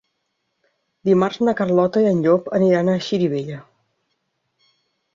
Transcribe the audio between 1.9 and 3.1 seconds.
i en Llop aniran a